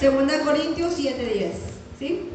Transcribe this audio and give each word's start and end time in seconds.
Segunda 0.00 0.40
Corintios 0.44 0.96
7:10. 0.96 1.50
¿Sí? 1.98 2.30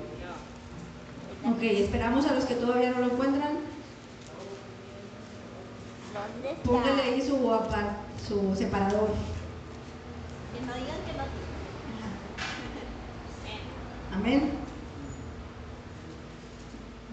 Ok, 1.46 1.62
esperamos 1.62 2.26
a 2.26 2.34
los 2.34 2.46
que 2.46 2.56
todavía 2.56 2.92
no 2.92 3.00
lo 3.00 3.06
encuentran. 3.14 3.60
Póngale 6.64 7.02
ahí 7.02 7.22
su, 7.22 7.38
su 8.28 8.56
separador. 8.56 9.10
Que 10.54 10.66
no 10.66 10.74
digan 10.74 10.98
que 11.06 11.14
no. 11.18 11.24
Amén. 14.16 14.52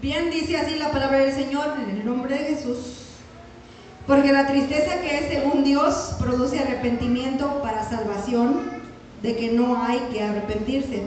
Bien, 0.01 0.29
dice 0.31 0.57
así 0.57 0.75
la 0.75 0.91
palabra 0.91 1.19
del 1.19 1.33
Señor 1.33 1.75
en 1.79 1.89
el 1.97 2.05
nombre 2.05 2.37
de 2.37 2.55
Jesús. 2.55 3.01
Porque 4.05 4.33
la 4.33 4.47
tristeza 4.47 4.99
que 5.01 5.19
es 5.19 5.27
según 5.29 5.63
Dios 5.63 6.15
produce 6.19 6.59
arrepentimiento 6.59 7.61
para 7.61 7.87
salvación, 7.87 8.80
de 9.21 9.35
que 9.35 9.51
no 9.51 9.81
hay 9.81 9.99
que 10.11 10.23
arrepentirse. 10.23 11.03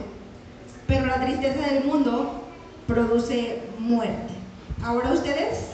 Pero 0.87 1.05
la 1.07 1.23
tristeza 1.25 1.73
del 1.73 1.83
mundo 1.83 2.43
produce 2.87 3.61
muerte. 3.79 4.33
Ahora 4.83 5.11
ustedes, 5.11 5.71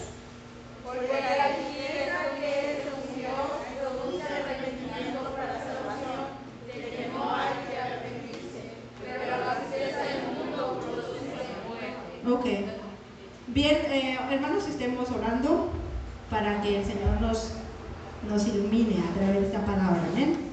Porque 0.83 1.07
la 1.07 1.55
tristeza 1.55 2.17
que 2.39 2.71
es 2.71 3.15
Dios 3.15 3.31
produce 3.79 4.23
arrepentimiento 4.23 5.31
para 5.35 5.53
salvación, 5.59 6.31
de 6.67 6.73
que 6.73 7.09
no 7.13 7.35
hay 7.35 7.53
que 7.69 7.77
arrepentirse. 7.77 8.61
Pero 9.03 9.45
la 9.45 9.55
tristeza 9.59 9.99
del 10.03 10.21
mundo 10.35 10.79
produce 10.81 11.19
muerte. 11.67 12.31
ok. 12.31 12.81
Bien, 13.47 13.77
eh, 13.91 14.19
hermanos, 14.31 14.67
estemos 14.67 15.09
orando 15.11 15.69
para 16.29 16.61
que 16.61 16.79
el 16.79 16.85
Señor 16.85 17.19
nos, 17.19 17.51
nos 18.29 18.47
ilumine 18.47 19.03
a 19.03 19.13
través 19.13 19.41
de 19.41 19.47
esta 19.47 19.65
palabra. 19.65 20.01
Amén. 20.13 20.50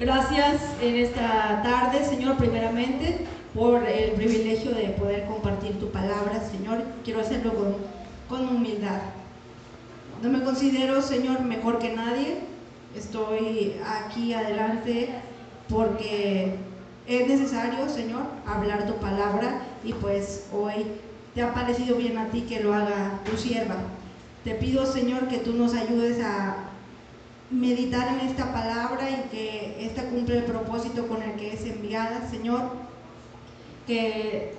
Gracias 0.00 0.62
en 0.80 0.96
esta 0.96 1.60
tarde, 1.62 2.02
Señor, 2.06 2.38
primeramente 2.38 3.26
por 3.54 3.86
el 3.86 4.12
privilegio 4.12 4.70
de 4.70 4.84
poder 4.98 5.26
compartir 5.26 5.78
tu 5.78 5.90
palabra, 5.90 6.40
Señor. 6.50 6.84
Quiero 7.04 7.20
hacerlo 7.20 7.52
con, 7.52 7.76
con 8.26 8.48
humildad. 8.48 9.02
No 10.22 10.30
me 10.30 10.42
considero, 10.42 11.02
Señor, 11.02 11.42
mejor 11.42 11.78
que 11.80 11.92
nadie. 11.92 12.38
Estoy 12.96 13.76
aquí 13.86 14.32
adelante 14.32 15.10
porque 15.68 16.54
es 17.06 17.28
necesario, 17.28 17.86
Señor, 17.90 18.22
hablar 18.46 18.86
tu 18.86 18.94
palabra 18.94 19.60
y 19.84 19.92
pues 19.92 20.46
hoy 20.50 20.86
te 21.34 21.42
ha 21.42 21.52
parecido 21.52 21.96
bien 21.96 22.16
a 22.16 22.30
ti 22.30 22.46
que 22.48 22.60
lo 22.60 22.72
haga 22.72 23.20
tu 23.30 23.36
sierva. 23.36 23.76
Te 24.44 24.54
pido, 24.54 24.86
Señor, 24.86 25.28
que 25.28 25.40
tú 25.40 25.52
nos 25.52 25.74
ayudes 25.74 26.24
a 26.24 26.69
meditar 27.50 28.08
en 28.08 28.28
esta 28.28 28.52
palabra 28.52 29.10
y 29.10 29.28
que 29.30 29.86
esta 29.86 30.04
cumple 30.04 30.38
el 30.38 30.44
propósito 30.44 31.08
con 31.08 31.22
el 31.22 31.34
que 31.34 31.52
es 31.52 31.64
enviada, 31.64 32.28
Señor. 32.30 32.62
Que, 33.86 34.54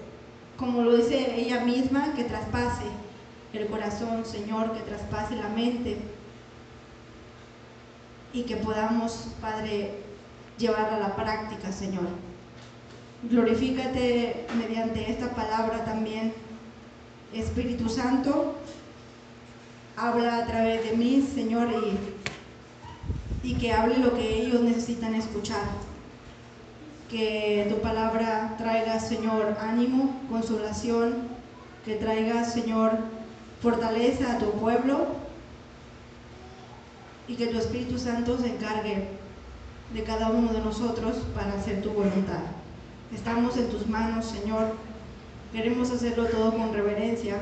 como 0.58 0.82
lo 0.82 0.98
dice 0.98 1.40
ella 1.40 1.62
misma, 1.62 2.14
que 2.14 2.26
traspase 2.26 2.84
el 3.54 3.68
corazón, 3.68 4.26
Señor, 4.26 4.74
que 4.74 4.82
traspase 4.82 5.36
la 5.36 5.50
mente 5.50 5.98
y 8.34 8.44
que 8.44 8.58
podamos, 8.58 9.30
Padre, 9.42 9.92
llevarla 10.58 10.98
a 10.98 11.00
la 11.00 11.16
práctica, 11.16 11.72
Señor. 11.72 12.08
Glorifícate 13.24 14.48
mediante 14.58 15.12
esta 15.12 15.32
palabra 15.36 15.86
también, 15.86 16.34
Espíritu 17.34 17.90
Santo. 17.90 18.56
Habla 19.96 20.38
a 20.38 20.46
través 20.48 20.90
de 20.90 20.98
mí, 20.98 21.28
Señor, 21.34 21.70
y, 21.70 22.11
y 23.44 23.56
que 23.56 23.72
hable 23.72 23.98
lo 23.98 24.14
que 24.16 24.42
ellos 24.42 24.62
necesitan 24.62 25.16
escuchar. 25.16 25.64
Que 27.10 27.68
tu 27.70 27.82
palabra 27.82 28.56
traiga, 28.58 29.00
Señor, 29.00 29.58
ánimo, 29.60 30.22
consolación, 30.30 31.28
que 31.86 31.96
traiga, 31.96 32.46
Señor, 32.46 32.92
fortaleza 33.62 34.34
a 34.34 34.38
tu 34.38 34.52
pueblo 34.54 35.08
y 37.28 37.36
que 37.36 37.48
tu 37.48 37.58
Espíritu 37.58 37.98
Santo 37.98 38.38
se 38.38 38.48
encargue 38.48 39.08
de 39.94 40.04
cada 40.04 40.30
uno 40.30 40.54
de 40.54 40.60
nosotros 40.60 41.18
para 41.36 41.54
hacer 41.54 41.82
tu 41.82 41.92
voluntad. 41.92 42.44
Estamos 43.14 43.58
en 43.58 43.70
tus 43.70 43.88
manos, 43.88 44.26
Señor. 44.26 44.76
Queremos 45.52 45.92
hacerlo 45.92 46.26
todo 46.28 46.54
con 46.54 46.74
reverencia, 46.74 47.36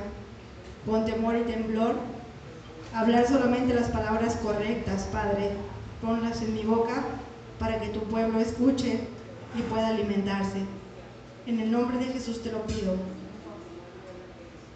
con 0.85 1.05
temor 1.05 1.35
y 1.37 1.43
temblor. 1.43 1.95
Hablar 2.93 3.27
solamente 3.27 3.75
las 3.75 3.89
palabras 3.89 4.35
correctas, 4.37 5.07
Padre. 5.11 5.51
Ponlas 6.01 6.41
en 6.41 6.53
mi 6.53 6.63
boca 6.63 7.03
para 7.59 7.79
que 7.79 7.89
tu 7.89 8.01
pueblo 8.03 8.39
escuche 8.39 9.01
y 9.57 9.61
pueda 9.63 9.89
alimentarse. 9.89 10.59
En 11.45 11.59
el 11.59 11.71
nombre 11.71 11.97
de 11.97 12.13
Jesús 12.13 12.41
te 12.41 12.51
lo 12.51 12.61
pido. 12.63 12.95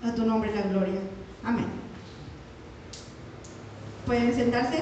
A 0.03 0.13
tu 0.13 0.25
nombre 0.25 0.53
la 0.53 0.63
gloria. 0.63 1.00
Amén. 1.44 1.67
¿Pueden 4.06 4.34
sentarse? 4.34 4.79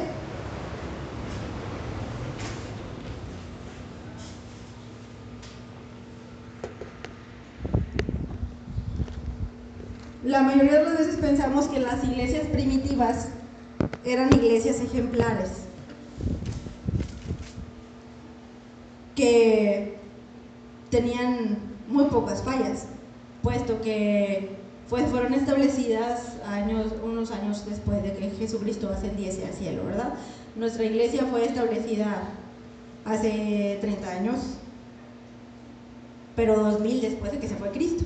La 10.23 10.43
mayoría 10.43 10.79
de 10.79 10.83
las 10.85 10.97
veces 10.97 11.15
pensamos 11.17 11.65
que 11.65 11.79
las 11.79 12.03
iglesias 12.03 12.47
primitivas 12.47 13.29
eran 14.05 14.31
iglesias 14.33 14.79
ejemplares, 14.79 15.49
que 19.21 19.97
tenían 20.89 21.59
muy 21.87 22.05
pocas 22.05 22.41
fallas, 22.41 22.87
puesto 23.43 23.79
que 23.81 24.49
pues, 24.89 25.07
fueron 25.11 25.35
establecidas 25.35 26.37
años, 26.47 26.87
unos 27.03 27.29
años 27.29 27.63
después 27.69 28.01
de 28.01 28.13
que 28.13 28.31
Jesucristo 28.31 28.89
ascendiese 28.89 29.45
al 29.45 29.53
cielo, 29.53 29.83
¿verdad? 29.85 30.15
Nuestra 30.55 30.85
iglesia 30.85 31.27
fue 31.29 31.45
establecida 31.45 32.29
hace 33.05 33.77
30 33.81 34.09
años, 34.09 34.37
pero 36.35 36.57
2000 36.59 37.01
después 37.01 37.31
de 37.31 37.37
que 37.37 37.47
se 37.47 37.55
fue 37.55 37.69
Cristo. 37.69 38.03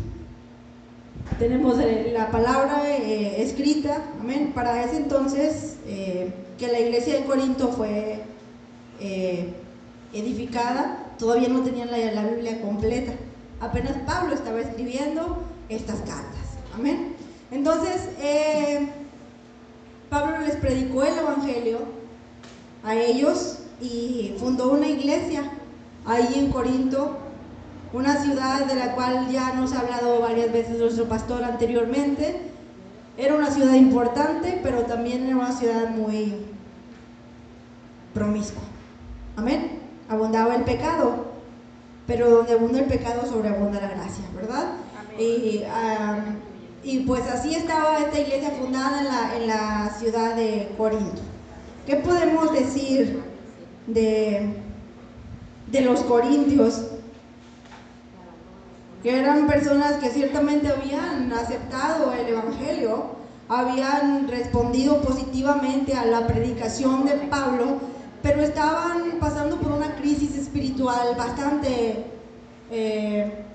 Tenemos 1.39 1.79
eh, 1.79 2.11
la 2.13 2.29
palabra 2.29 2.89
eh, 2.89 3.41
escrita, 3.41 4.03
amén. 4.19 4.51
Para 4.53 4.83
ese 4.83 4.97
entonces, 4.97 5.77
eh, 5.87 6.29
que 6.57 6.67
la 6.67 6.79
iglesia 6.81 7.15
de 7.15 7.25
Corinto 7.25 7.69
fue 7.69 8.19
edificada, 10.13 11.04
todavía 11.17 11.49
no 11.49 11.61
tenían 11.61 11.91
la, 11.91 11.97
la 11.97 12.23
Biblia 12.27 12.61
completa. 12.61 13.13
Apenas 13.59 13.93
Pablo 14.05 14.35
estaba 14.35 14.59
escribiendo 14.59 15.43
estas 15.69 15.99
cartas, 15.99 16.57
amén. 16.75 17.15
Entonces, 17.51 18.09
eh, 18.19 18.89
Pablo 20.09 20.39
les 20.41 20.55
predicó 20.57 21.03
el 21.03 21.17
Evangelio 21.17 21.79
a 22.83 22.95
ellos 22.95 23.59
y 23.81 24.35
fundó 24.39 24.71
una 24.71 24.87
iglesia 24.87 25.43
ahí 26.05 26.33
en 26.35 26.51
Corinto, 26.51 27.17
una 27.93 28.21
ciudad 28.21 28.65
de 28.65 28.75
la 28.75 28.93
cual 28.93 29.29
ya 29.31 29.53
nos 29.53 29.73
ha 29.73 29.79
hablado 29.79 30.19
varias 30.19 30.51
veces 30.51 30.77
nuestro 30.77 31.05
pastor 31.05 31.43
anteriormente. 31.43 32.41
Era 33.17 33.35
una 33.35 33.49
ciudad 33.49 33.73
importante, 33.73 34.59
pero 34.61 34.81
también 34.81 35.25
era 35.25 35.37
una 35.37 35.53
ciudad 35.53 35.89
muy 35.89 36.35
promiscua. 38.13 38.63
Amén. 39.37 39.84
Abundaba 40.07 40.55
el 40.55 40.63
pecado, 40.63 41.25
pero 42.05 42.29
donde 42.29 42.53
abunda 42.53 42.79
el 42.79 42.85
pecado 42.85 43.25
sobreabunda 43.25 43.81
la 43.81 43.89
gracia, 43.89 44.25
¿verdad? 44.35 44.73
Y, 45.17 45.63
y 46.83 46.99
pues 46.99 47.23
así 47.27 47.55
estaba 47.55 47.99
esta 47.99 48.19
iglesia 48.19 48.51
fundada 48.51 48.99
en 48.99 49.05
la, 49.05 49.35
en 49.37 49.47
la 49.47 49.89
ciudad 49.97 50.35
de 50.35 50.71
Corinto. 50.77 51.21
¿Qué 51.87 51.95
podemos 51.95 52.51
decir 52.53 53.23
de, 53.87 54.53
de 55.71 55.81
los 55.81 56.01
corintios? 56.01 56.91
Que 59.01 59.19
eran 59.19 59.47
personas 59.47 59.93
que 59.93 60.09
ciertamente 60.09 60.67
habían 60.67 61.31
aceptado 61.31 62.11
el 62.13 62.27
Evangelio, 62.27 63.15
habían 63.47 64.27
respondido 64.27 65.01
positivamente 65.01 65.93
a 65.93 66.05
la 66.05 66.25
predicación 66.25 67.05
de 67.05 67.13
Pablo, 67.13 67.79
pero 68.25 68.41
estaban 68.41 69.19
pasando 69.19 69.57
por 69.57 69.71
una 69.71 69.95
crisis 69.97 70.35
espiritual 70.35 71.15
bastante 71.15 72.05
eh, 72.71 73.45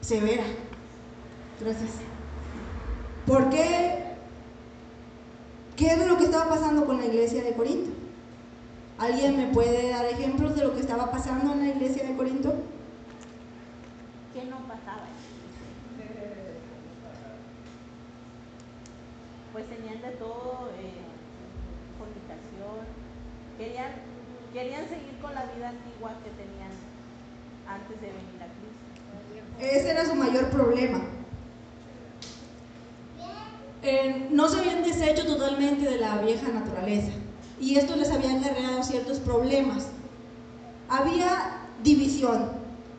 severa. 0.00 0.44
Gracias. 1.60 1.90
¿Por 3.26 3.50
qué? 3.50 4.04
¿Qué 5.76 5.88
es 5.88 6.06
lo 6.06 6.16
que 6.16 6.24
estaba 6.24 6.48
pasando 6.48 6.86
con 6.86 6.96
la 6.96 7.04
iglesia 7.04 7.44
de 7.44 7.52
Corinto? 7.52 7.90
¿Alguien 8.96 9.36
me 9.36 9.48
puede 9.48 9.90
dar 9.90 10.06
ejemplos 10.06 10.56
de 10.56 10.64
lo 10.64 10.72
que 10.72 10.80
estaba 10.80 11.10
pasando 11.10 11.52
en 11.52 11.60
la 11.60 11.68
iglesia 11.68 12.04
de 12.04 12.16
Corinto? 12.16 12.54
¿Qué 14.32 14.42
no 14.46 14.56
pasaba? 14.60 15.04
Pues 19.52 19.68
tenían 19.68 20.00
de 20.00 20.16
todo, 20.16 20.70
eh, 20.80 21.04
fornicación, 21.98 23.07
querían, 23.58 23.92
querían 24.52 24.88
seguir 24.88 25.18
con 25.20 25.34
la 25.34 25.44
vida 25.54 25.68
antigua 25.70 26.12
que 26.24 26.30
tenían 26.30 26.70
antes 27.68 28.00
de 28.00 28.06
venir 28.06 28.40
a 28.40 28.46
Cristo. 28.46 28.78
Ese 29.60 29.90
era 29.90 30.06
su 30.06 30.14
mayor 30.14 30.48
problema. 30.50 31.00
No 34.30 34.48
se 34.48 34.58
habían 34.58 34.82
deshecho 34.82 35.26
totalmente 35.26 35.88
de 35.88 35.98
la 35.98 36.18
vieja 36.18 36.48
naturaleza 36.48 37.12
y 37.60 37.76
esto 37.76 37.96
les 37.96 38.10
había 38.10 38.38
acarreado 38.38 38.82
ciertos 38.82 39.18
problemas. 39.18 39.88
Había 40.88 41.58
división 41.82 42.50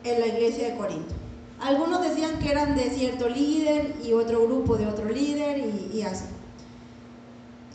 en 0.04 0.20
la 0.20 0.26
iglesia 0.26 0.68
de 0.68 0.76
Corinto. 0.76 1.14
Algunos 1.60 2.02
decían 2.02 2.38
que 2.38 2.50
eran 2.50 2.76
de 2.76 2.90
cierto 2.90 3.28
líder 3.28 3.96
y 4.02 4.12
otro 4.12 4.46
grupo 4.46 4.76
de 4.76 4.86
otro 4.86 5.08
líder 5.08 5.58
y 5.92 6.02
así. 6.02 6.24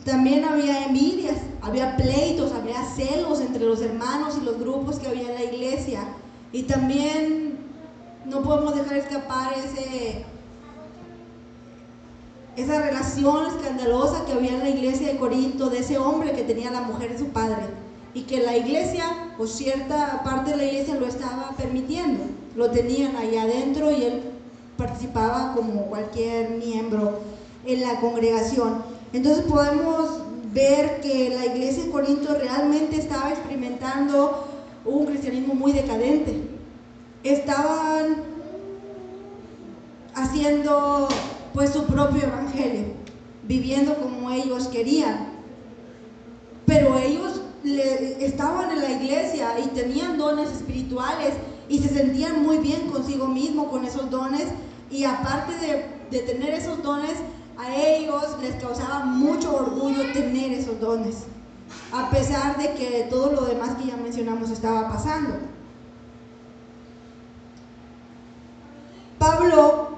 También 0.06 0.44
había 0.44 0.84
envidias, 0.84 1.34
había 1.60 1.96
pleitos, 1.96 2.52
había 2.52 2.80
celos 2.84 3.40
entre 3.40 3.64
los 3.64 3.82
hermanos 3.82 4.38
y 4.40 4.44
los 4.44 4.56
grupos 4.56 5.00
que 5.00 5.08
había 5.08 5.30
en 5.30 5.34
la 5.34 5.42
iglesia. 5.42 6.06
Y 6.52 6.62
también 6.62 7.58
no 8.24 8.40
podemos 8.42 8.76
dejar 8.76 8.98
escapar 8.98 9.52
ese, 9.54 10.24
esa 12.54 12.80
relación 12.82 13.46
escandalosa 13.46 14.24
que 14.24 14.34
había 14.34 14.52
en 14.52 14.60
la 14.60 14.68
iglesia 14.68 15.08
de 15.08 15.18
Corinto 15.18 15.70
de 15.70 15.80
ese 15.80 15.98
hombre 15.98 16.34
que 16.34 16.44
tenía 16.44 16.70
la 16.70 16.82
mujer 16.82 17.10
de 17.10 17.18
su 17.18 17.26
padre 17.30 17.66
y 18.14 18.22
que 18.22 18.38
la 18.38 18.56
iglesia 18.56 19.34
o 19.40 19.46
cierta 19.48 20.22
parte 20.22 20.52
de 20.52 20.56
la 20.56 20.64
iglesia 20.66 20.94
lo 20.94 21.06
estaba 21.08 21.50
permitiendo, 21.56 22.22
lo 22.54 22.70
tenían 22.70 23.16
ahí 23.16 23.36
adentro 23.36 23.90
y 23.90 24.04
él 24.04 24.22
participaba 24.76 25.52
como 25.56 25.86
cualquier 25.86 26.50
miembro 26.50 27.18
en 27.64 27.80
la 27.80 27.98
congregación. 27.98 28.95
Entonces 29.12 29.44
podemos 29.44 30.22
ver 30.52 31.00
que 31.00 31.30
la 31.30 31.46
iglesia 31.46 31.84
de 31.84 31.90
Corinto 31.90 32.34
realmente 32.34 32.96
estaba 32.96 33.30
experimentando 33.30 34.48
un 34.84 35.06
cristianismo 35.06 35.54
muy 35.54 35.72
decadente. 35.72 36.42
Estaban 37.22 38.16
haciendo 40.14 41.08
pues 41.52 41.70
su 41.70 41.84
propio 41.86 42.22
evangelio, 42.22 42.84
viviendo 43.44 43.96
como 43.96 44.30
ellos 44.30 44.68
querían. 44.68 45.28
Pero 46.66 46.98
ellos 46.98 47.40
estaban 48.20 48.70
en 48.70 48.80
la 48.80 48.90
iglesia 48.90 49.58
y 49.64 49.68
tenían 49.68 50.18
dones 50.18 50.50
espirituales 50.50 51.34
y 51.68 51.78
se 51.78 51.88
sentían 51.88 52.42
muy 52.42 52.58
bien 52.58 52.90
consigo 52.90 53.26
mismo 53.26 53.70
con 53.70 53.84
esos 53.84 54.10
dones 54.10 54.44
y 54.90 55.04
aparte 55.04 55.54
de, 55.58 55.86
de 56.10 56.26
tener 56.26 56.54
esos 56.54 56.82
dones, 56.82 57.14
a 57.58 57.74
ellos 57.74 58.36
les 58.40 58.54
causaba 58.56 59.04
mucho 59.04 59.54
orgullo 59.54 60.12
tener 60.12 60.52
esos 60.52 60.78
dones, 60.80 61.24
a 61.92 62.10
pesar 62.10 62.58
de 62.58 62.74
que 62.74 63.06
todo 63.08 63.32
lo 63.32 63.42
demás 63.42 63.76
que 63.76 63.86
ya 63.86 63.96
mencionamos 63.96 64.50
estaba 64.50 64.88
pasando. 64.88 65.34
Pablo, 69.18 69.88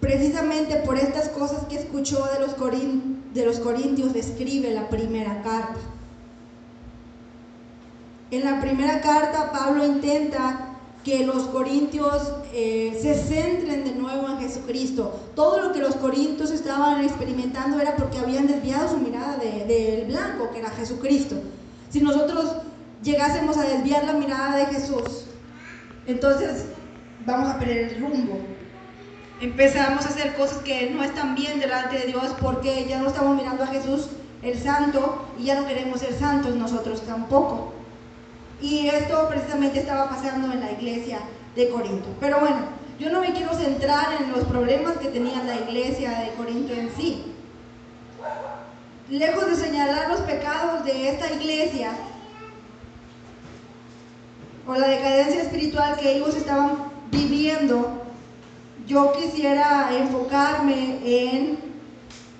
precisamente 0.00 0.76
por 0.76 0.98
estas 0.98 1.28
cosas 1.30 1.64
que 1.66 1.76
escuchó 1.76 2.24
de 2.26 2.40
los, 2.40 3.58
corintios, 3.60 4.14
escribe 4.14 4.72
la 4.72 4.88
primera 4.88 5.42
carta. 5.42 5.80
En 8.30 8.44
la 8.44 8.60
primera 8.60 9.00
carta 9.00 9.52
Pablo 9.52 9.86
intenta 9.86 10.73
que 11.04 11.26
los 11.26 11.44
corintios 11.44 12.32
eh, 12.54 12.98
se 13.00 13.14
centren 13.14 13.84
de 13.84 13.92
nuevo 13.92 14.26
en 14.28 14.38
Jesucristo. 14.38 15.20
Todo 15.36 15.60
lo 15.60 15.72
que 15.72 15.80
los 15.80 15.94
corintios 15.96 16.50
estaban 16.50 17.04
experimentando 17.04 17.78
era 17.78 17.94
porque 17.94 18.18
habían 18.18 18.46
desviado 18.46 18.88
su 18.88 18.96
mirada 18.96 19.36
del 19.36 20.06
blanco, 20.06 20.50
que 20.50 20.60
era 20.60 20.70
Jesucristo. 20.70 21.36
Si 21.90 22.00
nosotros 22.00 22.56
llegásemos 23.02 23.58
a 23.58 23.64
desviar 23.64 24.04
la 24.04 24.14
mirada 24.14 24.56
de 24.56 24.66
Jesús, 24.66 25.26
entonces 26.06 26.64
vamos 27.26 27.50
a 27.50 27.58
perder 27.58 27.92
el 27.92 28.00
rumbo. 28.00 28.38
Empezamos 29.42 30.06
a 30.06 30.08
hacer 30.08 30.34
cosas 30.36 30.58
que 30.58 30.90
no 30.90 31.02
están 31.04 31.34
bien 31.34 31.60
delante 31.60 31.98
de 31.98 32.06
Dios 32.06 32.34
porque 32.40 32.86
ya 32.88 32.98
no 32.98 33.08
estamos 33.08 33.36
mirando 33.36 33.64
a 33.64 33.66
Jesús 33.66 34.08
el 34.42 34.58
santo 34.58 35.26
y 35.38 35.44
ya 35.44 35.60
no 35.60 35.66
queremos 35.66 36.00
ser 36.00 36.14
santos 36.14 36.54
nosotros 36.54 37.02
tampoco. 37.02 37.74
Y 38.60 38.88
esto 38.88 39.28
precisamente 39.28 39.80
estaba 39.80 40.08
pasando 40.08 40.52
en 40.52 40.60
la 40.60 40.72
iglesia 40.72 41.18
de 41.54 41.68
Corinto. 41.68 42.08
Pero 42.20 42.40
bueno, 42.40 42.58
yo 42.98 43.10
no 43.10 43.20
me 43.20 43.32
quiero 43.32 43.54
centrar 43.54 44.20
en 44.20 44.32
los 44.32 44.44
problemas 44.44 44.96
que 44.98 45.08
tenía 45.08 45.42
la 45.42 45.56
iglesia 45.56 46.10
de 46.20 46.30
Corinto 46.34 46.72
en 46.72 46.90
sí. 46.96 47.24
Lejos 49.10 49.46
de 49.46 49.56
señalar 49.56 50.08
los 50.08 50.20
pecados 50.20 50.84
de 50.84 51.10
esta 51.10 51.30
iglesia 51.32 51.90
o 54.66 54.74
la 54.74 54.88
decadencia 54.88 55.42
espiritual 55.42 55.96
que 55.96 56.16
ellos 56.16 56.34
estaban 56.34 56.84
viviendo, 57.10 58.02
yo 58.86 59.12
quisiera 59.12 59.90
enfocarme 59.94 61.00
en 61.04 61.73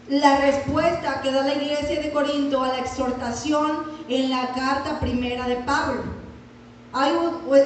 la 0.09 0.39
respuesta 0.39 1.23
que 1.23 1.33
da 1.33 1.43
la 1.43 1.55
iglesia 1.55 2.01
de 2.01 2.12
Corinto 2.12 2.62
a 2.62 2.69
la 2.69 2.79
exhortación 2.79 3.85
en 4.09 4.31
la 4.31 4.53
carta 4.53 5.01
primera 5.01 5.49
de 5.49 5.56
Pablo. 5.56 6.03
Hay 6.93 7.12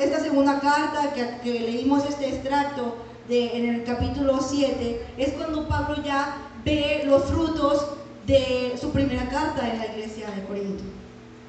esta 0.01 0.21
segunda 0.21 0.61
carta 0.61 1.13
que, 1.43 1.61
leímos 1.61 2.05
este 2.09 2.29
extracto 2.29 2.97
de, 3.29 3.57
en 3.57 3.75
el 3.75 3.85
capítulo 3.85 4.41
7, 4.41 5.07
es 5.19 5.33
cuando 5.33 5.69
Pablo 5.69 6.03
ya 6.03 6.39
ve 6.65 7.03
los 7.05 7.25
frutos 7.25 7.89
de 8.27 8.75
su 8.81 8.91
primera 8.91 9.29
carta 9.29 9.69
en 9.69 9.79
la 9.79 9.87
iglesia 9.87 10.31
de 10.31 10.45
Corinto. 10.45 10.85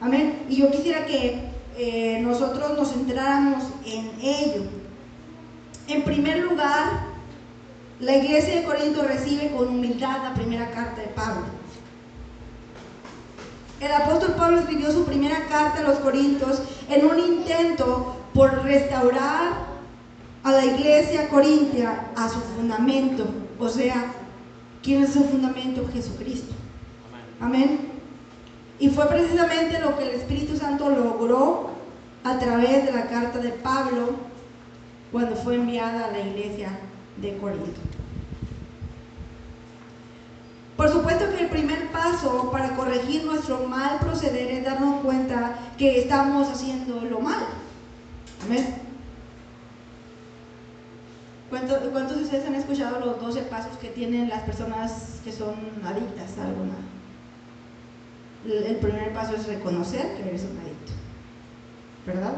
Amén. 0.01 0.45
Y 0.49 0.57
yo 0.57 0.71
quisiera 0.71 1.05
que 1.05 1.41
eh, 1.77 2.19
nosotros 2.21 2.77
nos 2.77 2.91
centráramos 2.91 3.63
en 3.85 4.11
ello. 4.21 4.63
En 5.87 6.03
primer 6.03 6.39
lugar, 6.39 7.08
la 7.99 8.15
iglesia 8.15 8.55
de 8.55 8.63
Corinto 8.63 9.03
recibe 9.03 9.51
con 9.51 9.67
humildad 9.67 10.23
la 10.23 10.33
primera 10.33 10.69
carta 10.71 11.01
de 11.01 11.07
Pablo. 11.07 11.43
El 13.81 13.91
apóstol 13.91 14.35
Pablo 14.35 14.59
escribió 14.59 14.91
su 14.91 15.05
primera 15.05 15.47
carta 15.47 15.79
a 15.79 15.83
los 15.83 15.99
Corintios 15.99 16.61
en 16.89 17.05
un 17.05 17.19
intento 17.19 18.15
por 18.33 18.63
restaurar 18.63 19.69
a 20.43 20.51
la 20.51 20.65
iglesia 20.65 21.27
corintia 21.29 22.07
a 22.15 22.29
su 22.29 22.39
fundamento. 22.39 23.25
O 23.59 23.67
sea, 23.67 24.13
¿quién 24.81 25.03
es 25.03 25.13
su 25.13 25.23
fundamento? 25.25 25.87
Jesucristo. 25.93 26.53
Amén. 27.41 27.89
Y 28.79 28.89
fue 28.89 29.07
precisamente 29.07 29.79
lo 29.79 29.97
que 29.97 30.03
el 30.03 30.11
Espíritu 30.11 30.57
Santo 30.57 30.89
logró 30.89 31.71
a 32.23 32.37
través 32.37 32.85
de 32.85 32.93
la 32.93 33.07
carta 33.07 33.39
de 33.39 33.49
Pablo 33.49 34.11
cuando 35.11 35.35
fue 35.35 35.55
enviada 35.55 36.05
a 36.05 36.11
la 36.11 36.19
iglesia 36.19 36.79
de 37.21 37.37
Corinto. 37.37 37.81
Por 40.77 40.89
supuesto 40.89 41.25
que 41.29 41.43
el 41.43 41.49
primer 41.49 41.91
paso 41.91 42.49
para 42.51 42.75
corregir 42.75 43.25
nuestro 43.25 43.65
mal 43.67 43.99
proceder 43.99 44.49
es 44.49 44.63
darnos 44.63 45.01
cuenta 45.01 45.59
que 45.77 45.99
estamos 45.99 46.47
haciendo 46.47 47.01
lo 47.01 47.19
mal. 47.19 47.43
Amén. 48.45 48.75
¿Cuántos, 51.49 51.81
de 51.81 52.23
ustedes 52.23 52.45
han 52.45 52.55
escuchado 52.55 52.99
los 52.99 53.19
12 53.19 53.41
pasos 53.43 53.75
que 53.77 53.89
tienen 53.89 54.29
las 54.29 54.43
personas 54.43 55.19
que 55.23 55.31
son 55.31 55.55
adictas 55.83 56.37
a 56.37 56.45
alguna? 56.45 56.75
El 58.45 58.77
primer 58.77 59.13
paso 59.13 59.35
es 59.35 59.47
reconocer 59.47 60.15
que 60.15 60.29
eres 60.29 60.43
un 60.43 60.57
adicto. 60.59 60.93
¿Verdad? 62.05 62.35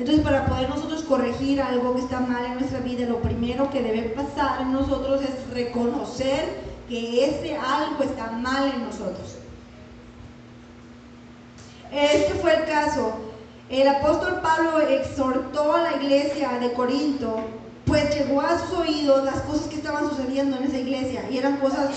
Entonces, 0.00 0.24
para 0.24 0.46
poder 0.46 0.66
nosotros 0.70 1.02
corregir 1.02 1.60
algo 1.60 1.94
que 1.94 2.00
está 2.00 2.20
mal 2.20 2.42
en 2.46 2.54
nuestra 2.54 2.80
vida, 2.80 3.04
lo 3.06 3.20
primero 3.20 3.68
que 3.68 3.82
debe 3.82 4.08
pasar 4.08 4.62
en 4.62 4.72
nosotros 4.72 5.20
es 5.20 5.54
reconocer 5.54 6.62
que 6.88 7.26
ese 7.26 7.54
algo 7.54 8.02
está 8.02 8.30
mal 8.30 8.72
en 8.74 8.84
nosotros. 8.84 9.36
Este 11.92 12.32
fue 12.36 12.54
el 12.56 12.64
caso. 12.64 13.12
El 13.68 13.86
apóstol 13.88 14.40
Pablo 14.40 14.80
exhortó 14.80 15.74
a 15.74 15.82
la 15.82 15.96
iglesia 16.02 16.58
de 16.58 16.72
Corinto, 16.72 17.36
pues 17.84 18.16
llegó 18.16 18.40
a 18.40 18.58
sus 18.58 18.78
oídos 18.78 19.22
las 19.22 19.42
cosas 19.42 19.66
que 19.66 19.76
estaban 19.76 20.08
sucediendo 20.08 20.56
en 20.56 20.64
esa 20.64 20.78
iglesia 20.78 21.28
y 21.30 21.36
eran 21.36 21.58
cosas 21.58 21.90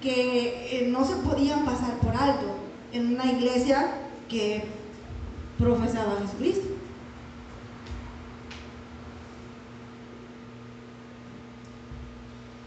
que 0.00 0.78
eh, 0.78 0.88
no 0.88 1.04
se 1.04 1.16
podían 1.16 1.66
pasar 1.66 1.98
por 2.00 2.16
alto 2.16 2.46
en 2.94 3.14
una 3.14 3.30
iglesia 3.30 3.92
que 4.30 4.64
profesaba 5.58 6.14
a 6.14 6.22
Jesucristo. 6.22 6.81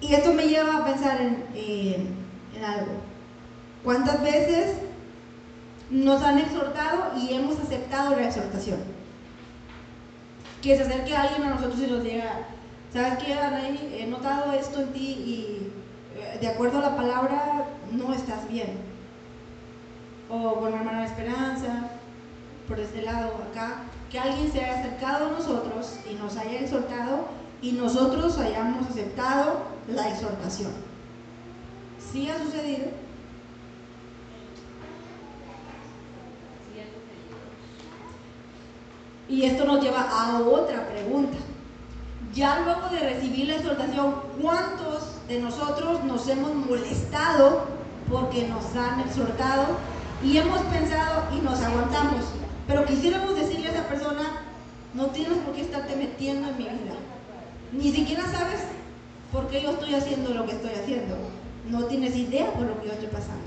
Y 0.07 0.13
esto 0.13 0.33
me 0.33 0.47
lleva 0.47 0.77
a 0.77 0.85
pensar 0.85 1.19
en, 1.19 2.25
algo. 2.63 2.93
¿Cuántas 3.83 4.21
veces 4.21 4.77
nos 5.89 6.21
han 6.21 6.39
exhortado 6.39 7.11
y 7.17 7.33
hemos 7.33 7.59
aceptado 7.59 8.15
la 8.15 8.27
exhortación? 8.27 8.79
Que 10.61 10.77
se 10.77 10.83
acerque 10.83 11.15
alguien 11.15 11.43
a 11.43 11.55
nosotros 11.55 11.79
y 11.79 11.87
nos 11.87 12.03
diga, 12.03 12.47
¿sabes 12.93 13.23
qué, 13.23 13.33
Anaí? 13.33 13.97
He 13.99 14.05
notado 14.07 14.53
esto 14.53 14.81
en 14.81 14.93
ti 14.93 14.99
y 14.99 15.71
eh, 16.17 16.37
de 16.39 16.47
acuerdo 16.47 16.79
a 16.79 16.81
la 16.81 16.95
palabra 16.95 17.65
no 17.91 18.13
estás 18.13 18.47
bien. 18.47 18.77
O 20.29 20.55
con 20.55 20.73
hermana 20.73 21.05
Esperanza, 21.05 21.89
por 22.67 22.79
este 22.79 23.01
lado 23.01 23.33
acá, 23.51 23.81
que 24.11 24.19
alguien 24.19 24.51
se 24.51 24.63
haya 24.63 24.79
acercado 24.79 25.27
a 25.27 25.31
nosotros 25.31 25.99
y 26.09 26.15
nos 26.15 26.37
haya 26.37 26.59
exhortado 26.59 27.27
y 27.61 27.73
nosotros 27.73 28.37
hayamos 28.39 28.87
aceptado 28.89 29.74
la 29.87 30.09
exhortación. 30.09 30.71
¿Sí 31.99 32.29
ha 32.29 32.37
sucedido? 32.37 32.87
Y 39.27 39.43
esto 39.43 39.65
nos 39.65 39.83
lleva 39.83 40.01
a 40.01 40.39
otra 40.39 40.87
pregunta. 40.87 41.37
Ya 42.33 42.59
luego 42.59 42.89
de 42.89 42.99
recibir 42.99 43.47
la 43.47 43.55
exhortación, 43.55 44.15
¿cuántos 44.41 45.15
de 45.27 45.39
nosotros 45.39 46.03
nos 46.03 46.27
hemos 46.27 46.53
molestado 46.53 47.63
porque 48.11 48.47
nos 48.47 48.75
han 48.75 48.99
exhortado 48.99 49.65
y 50.23 50.37
hemos 50.37 50.59
pensado 50.63 51.23
y 51.35 51.41
nos 51.41 51.59
aguantamos? 51.61 52.25
Pero 52.67 52.85
quisiéramos 52.85 53.35
decirle 53.35 53.69
a 53.69 53.71
esa 53.71 53.87
persona, 53.87 54.41
no 54.93 55.07
tienes 55.07 55.37
por 55.39 55.55
qué 55.55 55.61
estarte 55.61 55.95
metiendo 55.95 56.49
en 56.49 56.57
mi 56.57 56.63
vida. 56.63 56.95
Ni 57.71 57.91
siquiera 57.91 58.23
sabes 58.23 58.61
por 59.35 59.47
qué 59.47 59.61
yo 59.61 59.71
estoy 59.71 59.93
haciendo 59.93 60.33
lo 60.33 60.45
que 60.45 60.53
estoy 60.53 60.71
haciendo. 60.71 61.17
No 61.69 61.85
tienes 61.85 62.15
idea 62.15 62.51
por 62.53 62.65
lo 62.65 62.79
que 62.79 62.87
yo 62.87 62.93
estoy 62.93 63.09
pasando. 63.09 63.43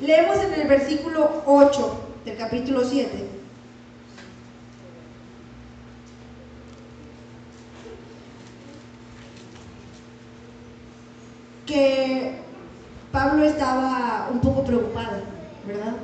Leemos 0.00 0.36
en 0.36 0.52
el 0.60 0.68
versículo 0.68 1.42
8 1.46 2.00
del 2.26 2.36
capítulo 2.36 2.84
7. 2.84 3.26
Que 11.64 12.42
Pablo 13.10 13.44
estaba 13.44 14.28
un 14.30 14.40
poco 14.40 14.62
preocupado, 14.64 15.22
¿verdad? 15.66 15.94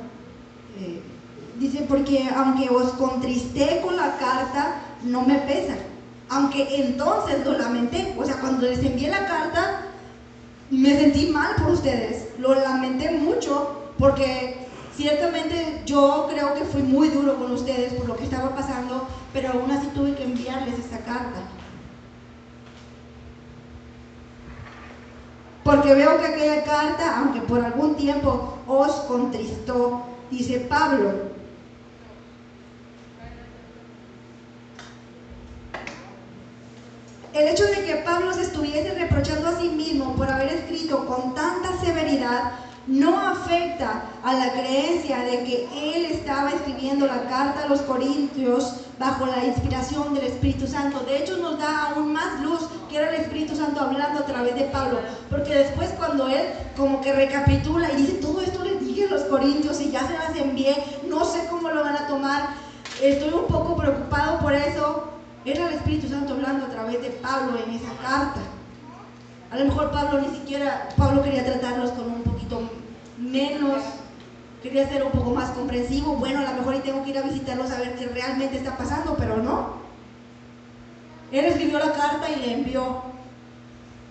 Dice, 1.61 1.85
porque 1.87 2.27
aunque 2.35 2.71
os 2.71 2.93
contristé 2.93 3.81
con 3.83 3.95
la 3.95 4.17
carta, 4.17 4.77
no 5.03 5.21
me 5.21 5.35
pesa. 5.35 5.75
Aunque 6.27 6.81
entonces 6.83 7.45
lo 7.45 7.55
lamenté. 7.55 8.15
O 8.17 8.25
sea, 8.25 8.39
cuando 8.39 8.65
les 8.65 8.83
envié 8.83 9.09
la 9.09 9.27
carta, 9.27 9.81
me 10.71 10.97
sentí 10.97 11.27
mal 11.27 11.53
por 11.57 11.73
ustedes. 11.73 12.29
Lo 12.39 12.55
lamenté 12.55 13.11
mucho 13.11 13.91
porque 13.99 14.65
ciertamente 14.97 15.83
yo 15.85 16.27
creo 16.31 16.55
que 16.55 16.65
fui 16.65 16.81
muy 16.81 17.09
duro 17.09 17.37
con 17.37 17.51
ustedes 17.51 17.93
por 17.93 18.07
lo 18.07 18.15
que 18.15 18.23
estaba 18.23 18.55
pasando, 18.55 19.07
pero 19.31 19.49
aún 19.49 19.69
así 19.69 19.85
tuve 19.93 20.15
que 20.15 20.23
enviarles 20.23 20.79
esta 20.79 20.97
carta. 20.97 21.41
Porque 25.63 25.93
veo 25.93 26.19
que 26.19 26.25
aquella 26.25 26.63
carta, 26.63 27.19
aunque 27.19 27.41
por 27.41 27.63
algún 27.63 27.93
tiempo 27.97 28.57
os 28.65 28.91
contristó, 29.01 30.05
dice 30.31 30.61
Pablo. 30.61 31.30
El 37.33 37.47
hecho 37.47 37.63
de 37.63 37.85
que 37.85 37.95
Pablo 38.03 38.33
se 38.33 38.41
estuviese 38.41 38.93
reprochando 38.93 39.47
a 39.47 39.57
sí 39.57 39.69
mismo 39.69 40.15
por 40.17 40.29
haber 40.29 40.49
escrito 40.49 41.05
con 41.05 41.33
tanta 41.33 41.79
severidad 41.79 42.51
no 42.87 43.17
afecta 43.17 44.03
a 44.21 44.33
la 44.33 44.51
creencia 44.51 45.19
de 45.19 45.43
que 45.45 45.67
él 45.73 46.07
estaba 46.07 46.49
escribiendo 46.49 47.07
la 47.07 47.27
carta 47.29 47.63
a 47.63 47.67
los 47.67 47.81
Corintios 47.83 48.81
bajo 48.99 49.27
la 49.27 49.45
inspiración 49.45 50.13
del 50.13 50.25
Espíritu 50.25 50.67
Santo. 50.67 50.99
De 51.05 51.19
hecho, 51.19 51.37
nos 51.37 51.57
da 51.57 51.91
aún 51.91 52.11
más 52.11 52.41
luz 52.41 52.67
que 52.89 52.97
era 52.97 53.07
el 53.09 53.21
Espíritu 53.21 53.55
Santo 53.55 53.79
hablando 53.79 54.19
a 54.19 54.25
través 54.25 54.55
de 54.55 54.65
Pablo, 54.65 54.99
porque 55.29 55.55
después 55.55 55.89
cuando 55.97 56.27
él 56.27 56.41
como 56.75 56.99
que 56.99 57.13
recapitula 57.13 57.93
y 57.93 57.95
dice, 57.95 58.13
todo 58.15 58.41
esto 58.41 58.61
les 58.65 58.81
dije 58.81 59.05
a 59.05 59.09
los 59.09 59.21
Corintios 59.23 59.79
y 59.79 59.89
ya 59.89 60.05
se 60.05 60.15
las 60.15 60.35
envié, 60.35 60.75
no 61.07 61.23
sé 61.23 61.47
cómo 61.49 61.69
lo 61.69 61.81
van 61.81 61.95
a 61.95 62.07
tomar, 62.07 62.49
estoy 63.01 63.31
un 63.33 63.47
poco 63.47 63.77
preocupado 63.77 64.39
por 64.39 64.53
eso. 64.53 65.20
Era 65.43 65.67
el 65.67 65.73
Espíritu 65.73 66.07
Santo 66.07 66.33
hablando 66.33 66.67
a 66.67 66.69
través 66.69 67.01
de 67.01 67.09
Pablo 67.09 67.57
en 67.57 67.73
esa 67.73 67.93
carta. 68.01 68.41
A 69.49 69.57
lo 69.57 69.65
mejor 69.65 69.91
Pablo 69.91 70.21
ni 70.21 70.29
siquiera, 70.37 70.89
Pablo 70.95 71.23
quería 71.23 71.43
tratarlos 71.43 71.91
con 71.91 72.05
un 72.05 72.21
poquito 72.21 72.69
menos, 73.17 73.83
quería 74.61 74.87
ser 74.87 75.03
un 75.03 75.11
poco 75.11 75.31
más 75.31 75.49
comprensivo. 75.51 76.15
Bueno, 76.15 76.39
a 76.39 76.51
lo 76.51 76.57
mejor 76.59 76.75
y 76.75 76.79
tengo 76.79 77.03
que 77.03 77.09
ir 77.09 77.17
a 77.17 77.23
visitarlos 77.23 77.71
a 77.71 77.79
ver 77.79 77.95
qué 77.95 78.07
realmente 78.07 78.57
está 78.57 78.77
pasando, 78.77 79.15
pero 79.17 79.37
no. 79.37 79.81
Él 81.31 81.45
escribió 81.45 81.79
la 81.79 81.93
carta 81.93 82.29
y 82.29 82.39
le 82.39 82.53
envió. 82.53 83.01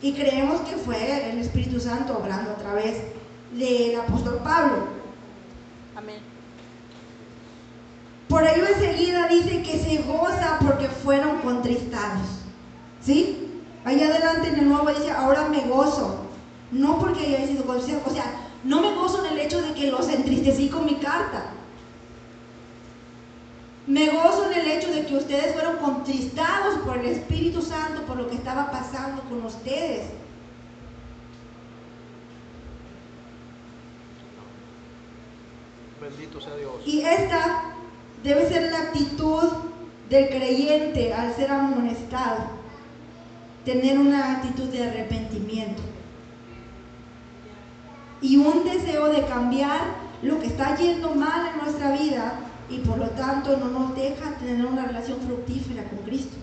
Y 0.03 0.15
creemos 0.15 0.63
que 0.63 0.77
fue 0.77 1.31
el 1.31 1.39
Espíritu 1.39 1.79
Santo 1.79 2.15
hablando 2.15 2.51
a 2.51 2.57
través 2.57 3.03
del 3.53 4.01
apóstol 4.01 4.41
Pablo. 4.43 4.89
Amén. 5.95 6.30
Por 8.41 8.49
ello 8.49 8.67
enseguida 8.69 9.29
dice 9.29 9.63
que 9.63 9.79
se 9.79 9.99
goza 9.99 10.59
porque 10.67 10.89
fueron 10.89 11.41
contristados. 11.43 12.27
¿Sí? 13.03 13.51
Allá 13.85 14.07
adelante 14.07 14.49
en 14.49 14.61
el 14.61 14.69
nuevo 14.71 14.89
dice, 14.89 15.11
ahora 15.11 15.49
me 15.49 15.61
gozo. 15.69 16.25
No 16.71 16.99
porque 16.99 17.21
haya 17.21 17.47
sido 17.47 17.67
contristados. 17.67 18.07
O 18.07 18.11
sea, 18.11 18.25
no 18.65 18.81
me 18.81 18.95
gozo 18.95 19.27
en 19.27 19.33
el 19.33 19.41
hecho 19.41 19.61
de 19.61 19.75
que 19.75 19.91
los 19.91 20.09
entristecí 20.09 20.71
con 20.71 20.87
mi 20.87 20.95
carta. 20.95 21.51
Me 23.87 24.09
gozo 24.09 24.51
en 24.51 24.59
el 24.59 24.71
hecho 24.71 24.91
de 24.91 25.05
que 25.05 25.17
ustedes 25.17 25.53
fueron 25.53 25.77
contristados 25.77 26.79
por 26.79 26.97
el 26.97 27.05
Espíritu 27.05 27.61
Santo, 27.61 28.07
por 28.07 28.17
lo 28.17 28.27
que 28.31 28.37
estaba 28.37 28.71
pasando 28.71 29.21
con 29.25 29.45
ustedes. 29.45 30.07
Bendito 36.01 36.41
sea 36.41 36.57
Dios. 36.57 36.77
Y 36.87 37.03
esta 37.03 37.75
debe 38.23 38.49
ser 38.49 38.71
la 38.71 38.79
actitud 38.79 39.49
del 40.09 40.29
creyente 40.29 41.13
al 41.13 41.35
ser 41.35 41.51
amonestado. 41.51 42.61
Tener 43.65 43.99
una 43.99 44.37
actitud 44.37 44.69
de 44.69 44.85
arrepentimiento. 44.85 45.83
Y 48.21 48.37
un 48.37 48.65
deseo 48.65 49.09
de 49.09 49.25
cambiar 49.27 49.81
lo 50.23 50.41
que 50.41 50.49
está 50.49 50.77
yendo 50.77 51.15
mal 51.15 51.51
en 51.53 51.65
nuestra 51.65 51.93
vida 51.93 52.35
y 52.69 52.79
por 52.79 52.99
lo 52.99 53.09
tanto 53.11 53.57
no 53.57 53.69
nos 53.69 53.95
deja 53.97 54.35
tener 54.37 54.65
una 54.65 54.85
relación 54.85 55.19
fructífera 55.21 55.85
con 55.85 55.99
Cristo. 56.01 56.37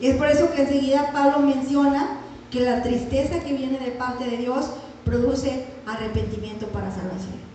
Y 0.00 0.08
es 0.08 0.16
por 0.16 0.28
eso 0.28 0.50
que 0.52 0.62
enseguida 0.62 1.12
Pablo 1.12 1.40
menciona 1.40 2.18
que 2.50 2.60
la 2.60 2.82
tristeza 2.82 3.40
que 3.40 3.54
viene 3.54 3.78
de 3.78 3.92
parte 3.92 4.24
de 4.24 4.36
Dios 4.38 4.70
produce 5.04 5.66
arrepentimiento 5.86 6.66
para 6.68 6.90
salvación. 6.90 7.53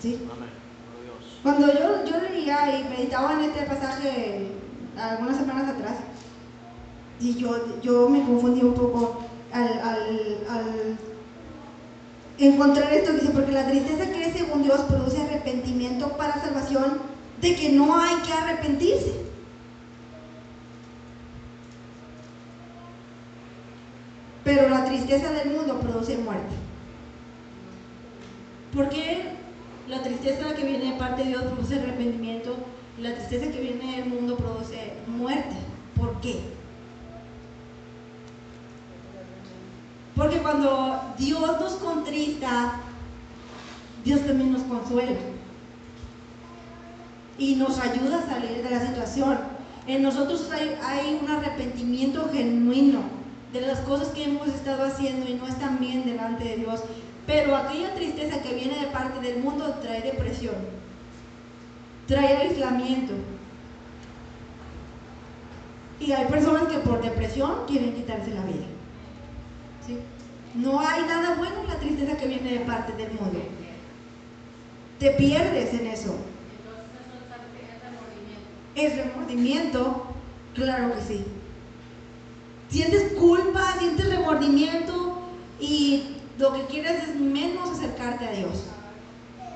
¿Sí? 0.00 0.20
Cuando 1.42 1.66
yo, 1.72 2.04
yo 2.04 2.20
leía 2.20 2.78
y 2.80 2.84
meditaba 2.88 3.32
en 3.34 3.50
este 3.50 3.62
pasaje 3.64 4.48
algunas 4.96 5.36
semanas 5.36 5.68
atrás, 5.74 5.96
y 7.20 7.34
yo, 7.36 7.80
yo 7.82 8.08
me 8.08 8.22
confundí 8.24 8.62
un 8.62 8.74
poco 8.74 9.18
al, 9.52 9.68
al- 9.80 10.44
al 10.48 10.98
encontrar 12.38 12.92
esto, 12.92 13.12
dice, 13.14 13.30
porque 13.30 13.52
la 13.52 13.66
tristeza 13.66 14.10
que 14.12 14.24
es 14.26 14.32
según 14.32 14.62
Dios 14.62 14.82
produce 14.82 15.18
arrepentimiento 15.22 16.16
para 16.16 16.40
salvación, 16.40 16.98
de 17.40 17.54
que 17.54 17.70
no 17.70 17.98
hay 17.98 18.16
que 18.16 18.32
arrepentirse. 18.32 19.12
Pero 24.44 24.68
la 24.68 24.84
tristeza 24.84 25.30
del 25.32 25.50
mundo 25.50 25.78
produce 25.80 26.16
muerte. 26.18 26.54
¿Por 28.72 28.88
qué 28.90 29.22
la 29.88 30.02
tristeza 30.02 30.54
que 30.54 30.64
viene 30.64 30.92
de 30.92 30.98
parte 30.98 31.22
de 31.22 31.28
Dios 31.28 31.42
produce 31.44 31.78
arrepentimiento 31.78 32.56
la 33.00 33.14
tristeza 33.14 33.52
que 33.52 33.60
viene 33.60 33.96
del 33.96 34.08
mundo 34.08 34.36
produce 34.36 34.94
muerte? 35.06 35.56
¿Por 35.96 36.20
qué? 36.20 36.40
Porque 40.14 40.38
cuando 40.38 41.14
Dios 41.18 41.60
nos 41.60 41.72
contrista, 41.74 42.80
Dios 44.02 44.20
también 44.26 44.52
nos 44.52 44.62
consuela 44.62 45.12
y 47.38 47.56
nos 47.56 47.78
ayuda 47.78 48.18
a 48.18 48.26
salir 48.26 48.62
de 48.62 48.70
la 48.70 48.80
situación. 48.80 49.38
En 49.86 50.02
nosotros 50.02 50.48
hay, 50.50 50.78
hay 50.82 51.20
un 51.22 51.30
arrepentimiento 51.30 52.30
genuino 52.32 53.00
de 53.52 53.60
las 53.60 53.80
cosas 53.80 54.08
que 54.08 54.24
hemos 54.24 54.48
estado 54.48 54.84
haciendo 54.84 55.28
y 55.28 55.34
no 55.34 55.46
están 55.46 55.78
bien 55.78 56.06
delante 56.06 56.44
de 56.44 56.56
Dios. 56.56 56.80
Pero 57.26 57.56
aquella 57.56 57.94
tristeza 57.94 58.40
que 58.40 58.54
viene 58.54 58.80
de 58.80 58.86
parte 58.86 59.20
del 59.20 59.42
mundo 59.42 59.78
trae 59.82 60.00
depresión, 60.00 60.54
trae 62.06 62.36
aislamiento. 62.36 63.14
Y 65.98 66.12
hay 66.12 66.26
personas 66.26 66.64
que 66.64 66.78
por 66.78 67.02
depresión 67.02 67.66
quieren 67.66 67.94
quitarse 67.94 68.30
la 68.30 68.42
vida. 68.42 68.66
No 70.54 70.80
hay 70.80 71.02
nada 71.02 71.34
bueno 71.36 71.60
en 71.62 71.68
la 71.68 71.78
tristeza 71.78 72.16
que 72.16 72.28
viene 72.28 72.52
de 72.52 72.60
parte 72.60 72.92
del 72.92 73.12
mundo. 73.12 73.40
Te 74.98 75.10
pierdes 75.12 75.74
en 75.74 75.86
eso. 75.88 76.16
¿Es 78.74 78.96
remordimiento? 78.96 80.06
Claro 80.54 80.94
que 80.94 81.00
sí. 81.02 81.24
Sientes 82.70 83.12
culpa, 83.14 83.74
sientes 83.78 84.08
remordimiento 84.08 85.18
y 85.60 86.15
lo 86.38 86.52
que 86.52 86.66
quieres 86.66 87.08
es 87.08 87.14
menos 87.16 87.70
acercarte 87.70 88.26
a 88.26 88.32
Dios, 88.32 88.64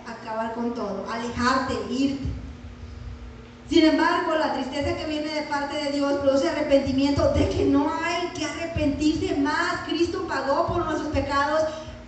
acabar 0.07 0.55
con 0.55 0.75
todo, 0.75 1.07
alejarte, 1.11 1.75
irte. 1.91 2.25
Sin 3.69 3.85
embargo, 3.85 4.35
la 4.35 4.55
tristeza 4.55 4.97
que 4.97 5.07
viene 5.07 5.33
de 5.33 5.43
parte 5.43 5.77
de 5.77 5.93
Dios 5.93 6.15
produce 6.21 6.49
arrepentimiento 6.49 7.33
de 7.33 7.49
que 7.49 7.65
no 7.67 7.93
hay 8.03 8.29
que 8.37 8.45
arrepentirse 8.45 9.37
más. 9.37 9.89
Cristo 9.89 10.27
pagó 10.27 10.67
por 10.67 10.85
nuestros 10.85 11.11
pecados. 11.11 11.63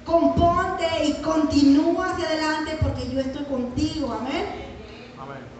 Componte 0.04 0.84
y 1.04 1.22
continúa 1.22 2.10
hacia 2.10 2.26
adelante 2.26 2.76
porque 2.82 3.08
yo 3.08 3.20
estoy 3.20 3.44
contigo. 3.44 4.12
Amén. 4.12 4.46
Amén. 5.20 5.52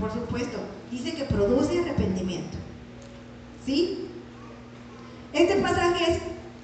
Por 0.00 0.10
supuesto, 0.10 0.58
dice 0.90 1.14
que 1.14 1.24
produce 1.24 1.78
arrepentimiento. 1.80 2.56
¿Sí? 3.66 4.08
Este 5.32 5.56
pasaje 5.56 6.12
es 6.12 6.18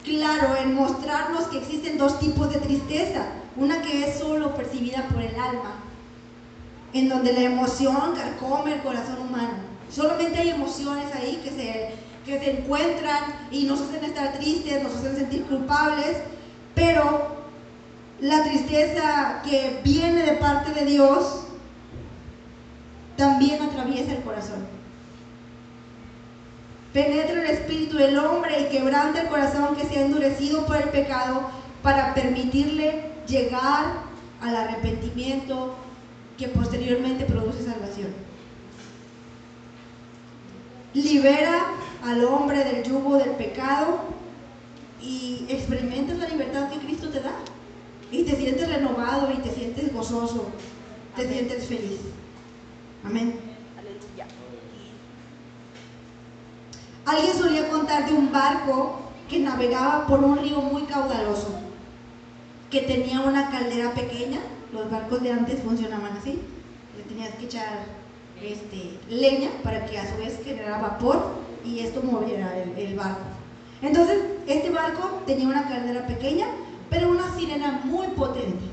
claro 0.05 0.57
en 0.57 0.75
mostrarnos 0.75 1.45
que 1.45 1.59
existen 1.59 1.97
dos 1.97 2.19
tipos 2.21 2.53
de 2.53 2.61
tristeza. 2.61 3.27
Una 3.57 3.83
que 3.83 4.07
es 4.07 4.19
solo 4.19 4.55
percibida 4.55 5.09
por 5.09 5.23
el 5.23 5.35
alma, 5.35 5.75
en 6.93 7.09
donde 7.09 7.33
la 7.33 7.41
emoción 7.41 8.15
carcome 8.15 8.75
el 8.75 8.83
corazón 8.83 9.19
humano. 9.21 9.55
Solamente 9.91 10.39
hay 10.39 10.51
emociones 10.51 11.07
ahí 11.15 11.41
que 11.43 11.51
se, 11.51 11.95
que 12.25 12.39
se 12.39 12.61
encuentran 12.61 13.25
y 13.51 13.65
nos 13.65 13.81
hacen 13.81 14.05
estar 14.05 14.35
tristes, 14.35 14.83
nos 14.83 14.95
hacen 14.95 15.17
sentir 15.17 15.45
culpables, 15.45 16.19
pero 16.75 17.39
la 18.21 18.45
tristeza 18.45 19.43
que 19.45 19.81
viene 19.83 20.23
de 20.23 20.33
parte 20.33 20.73
de 20.73 20.87
Dios 20.87 21.45
también 23.17 23.61
atraviesa 23.63 24.13
el 24.13 24.23
corazón. 24.23 24.78
Penetra 26.93 27.43
el 27.43 27.51
espíritu 27.51 27.99
del 27.99 28.19
hombre 28.19 28.63
y 28.63 28.77
quebranta 28.77 29.23
el 29.23 29.29
corazón 29.29 29.77
que 29.77 29.85
se 29.85 29.99
ha 29.99 30.07
endurecido 30.07 30.65
por 30.67 30.77
el 30.77 30.89
pecado 30.89 31.51
para 31.83 32.15
permitirle 32.15 33.03
llegar 33.27 34.09
al 34.41 34.57
arrepentimiento 34.57 35.77
que 36.39 36.49
posteriormente 36.49 37.25
produce 37.25 37.65
salvación. 37.65 38.09
Libera 40.95 41.67
al 42.05 42.25
hombre 42.25 42.65
del 42.65 42.85
yugo 42.85 43.19
del 43.19 43.31
pecado 43.33 44.01
y 45.03 45.47
experimentas 45.49 46.19
la 46.19 46.29
libertad 46.29 46.71
que 46.71 46.79
Cristo 46.79 47.09
te 47.09 47.21
da. 47.21 47.33
Y 48.11 48.23
te 48.23 48.37
sientes 48.37 48.69
renovado 48.69 49.31
y 49.31 49.37
te 49.37 49.51
sientes 49.51 49.93
gozoso, 49.93 50.47
te 51.15 51.29
sientes 51.29 51.67
feliz. 51.67 52.01
Amén. 53.05 53.48
Alguien 57.09 57.35
solía 57.35 57.71
contar 57.71 58.07
de 58.07 58.13
un 58.13 58.31
barco 58.31 59.01
que 59.31 59.39
navegaba 59.39 60.07
por 60.07 60.23
un 60.23 60.37
río 60.41 60.61
muy 60.61 60.83
caudaloso, 60.83 61.59
que 62.71 62.83
tenía 62.83 63.23
una 63.23 63.51
caldera 63.51 63.95
pequeña. 63.95 64.41
Los 64.75 64.91
barcos 64.91 65.23
de 65.23 65.33
antes 65.33 65.63
funcionaban 65.63 66.19
así. 66.19 66.39
Le 66.99 67.03
tenías 67.05 67.35
que 67.37 67.47
echar 67.47 67.87
este, 68.43 68.99
leña 69.09 69.49
para 69.63 69.87
que 69.87 69.99
a 69.99 70.07
su 70.07 70.19
vez 70.19 70.39
generara 70.45 70.83
vapor 70.83 71.37
y 71.65 71.81
esto 71.81 72.03
moviera 72.03 72.55
el, 72.59 72.77
el 72.77 72.95
barco. 72.95 73.23
Entonces, 73.81 74.19
este 74.47 74.69
barco 74.69 75.23
tenía 75.25 75.49
una 75.49 75.67
caldera 75.67 76.07
pequeña, 76.07 76.49
pero 76.91 77.09
una 77.09 77.35
sirena 77.39 77.81
muy 77.85 78.09
potente. 78.09 78.67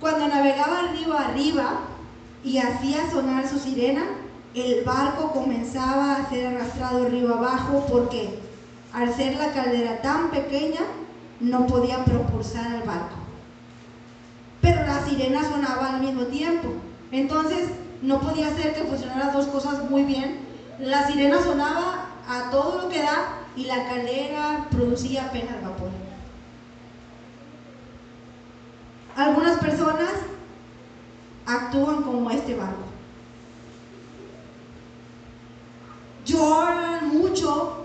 Cuando 0.00 0.26
navegaba 0.26 0.90
río 0.94 1.16
arriba 1.16 1.78
y 2.42 2.58
hacía 2.58 3.08
sonar 3.08 3.48
su 3.48 3.60
sirena, 3.60 4.02
el 4.54 4.84
barco 4.84 5.32
comenzaba 5.32 6.16
a 6.16 6.28
ser 6.28 6.46
arrastrado 6.46 7.08
río 7.08 7.34
abajo 7.34 7.86
porque 7.90 8.38
al 8.92 9.12
ser 9.12 9.36
la 9.36 9.52
caldera 9.52 10.00
tan 10.00 10.30
pequeña 10.30 10.80
no 11.40 11.66
podía 11.66 12.04
propulsar 12.04 12.66
al 12.66 12.82
barco. 12.84 13.16
Pero 14.60 14.86
la 14.86 15.04
sirena 15.04 15.42
sonaba 15.42 15.94
al 15.94 16.00
mismo 16.00 16.26
tiempo. 16.26 16.68
Entonces 17.10 17.70
no 18.02 18.20
podía 18.20 18.54
ser 18.54 18.74
que 18.74 18.84
funcionaran 18.84 19.32
dos 19.32 19.46
cosas 19.46 19.90
muy 19.90 20.04
bien. 20.04 20.38
La 20.78 21.06
sirena 21.06 21.42
sonaba 21.42 22.06
a 22.28 22.50
todo 22.50 22.82
lo 22.82 22.88
que 22.88 23.02
da 23.02 23.40
y 23.56 23.64
la 23.64 23.88
caldera 23.88 24.66
producía 24.70 25.24
apenas 25.24 25.62
vapor. 25.62 25.90
Algunas 29.16 29.58
personas 29.58 30.10
actúan 31.46 32.02
como 32.02 32.30
este 32.30 32.54
barco. 32.54 32.93
Lloran 36.24 37.08
mucho, 37.08 37.84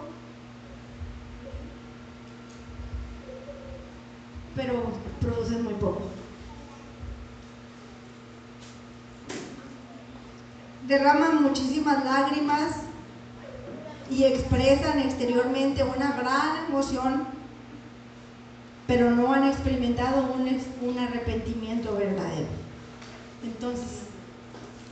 pero 4.55 4.93
producen 5.19 5.63
muy 5.63 5.73
poco. 5.73 6.03
Derraman 10.87 11.43
muchísimas 11.43 12.03
lágrimas 12.05 12.77
y 14.09 14.23
expresan 14.23 14.99
exteriormente 14.99 15.83
una 15.83 16.13
gran 16.13 16.65
emoción, 16.67 17.27
pero 18.87 19.11
no 19.11 19.33
han 19.33 19.43
experimentado 19.43 20.33
un, 20.33 20.61
un 20.81 20.99
arrepentimiento 20.99 21.93
verdadero. 21.95 22.47
Entonces, 23.43 23.99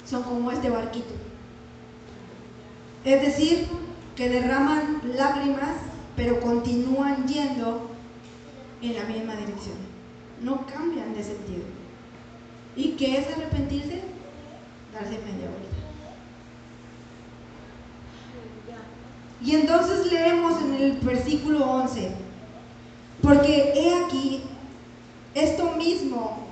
son 0.05 0.23
como 0.23 0.51
este 0.51 0.69
barquito. 0.69 1.26
Es 3.03 3.21
decir, 3.21 3.67
que 4.15 4.29
derraman 4.29 5.01
lágrimas, 5.15 5.75
pero 6.15 6.39
continúan 6.41 7.27
yendo 7.27 7.89
en 8.81 8.95
la 8.95 9.03
misma 9.03 9.35
dirección. 9.35 9.75
No 10.41 10.65
cambian 10.65 11.13
de 11.13 11.23
sentido. 11.23 11.63
¿Y 12.75 12.89
qué 12.91 13.17
es 13.19 13.27
arrepentirse? 13.27 14.01
Darse 14.93 15.19
media 15.19 15.49
vuelta. 15.49 15.77
Y 19.41 19.55
entonces 19.55 20.11
leemos 20.11 20.61
en 20.61 20.73
el 20.73 20.91
versículo 20.99 21.63
11, 21.65 22.11
porque 23.21 23.73
he 23.75 23.93
aquí 24.03 24.41
esto 25.35 25.71
mismo 25.73 26.47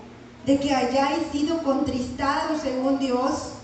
de 0.45 0.59
que 0.59 0.73
hayáis 0.73 1.27
sido 1.31 1.63
contristados 1.63 2.61
según 2.61 2.99
Dios, 2.99 3.54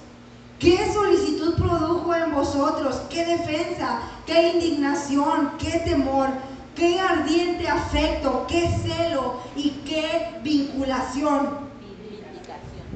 qué 0.61 0.93
solicitud 0.93 1.55
produjo 1.55 2.13
en 2.13 2.31
vosotros, 2.31 3.01
qué 3.09 3.25
defensa, 3.25 4.01
qué 4.27 4.53
indignación, 4.53 5.53
qué 5.57 5.79
temor, 5.79 6.29
qué 6.75 6.99
ardiente 6.99 7.67
afecto, 7.67 8.45
qué 8.47 8.69
celo 8.85 9.41
y 9.55 9.71
qué 9.85 10.39
vinculación, 10.43 11.71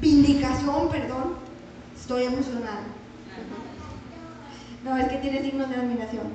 vindicación, 0.00 0.88
perdón, 0.88 1.34
estoy 1.98 2.22
emocionada. 2.24 2.84
No, 4.84 4.96
es 4.96 5.08
que 5.08 5.16
tiene 5.16 5.42
signos 5.42 5.68
de 5.68 5.74
admiración. 5.74 6.28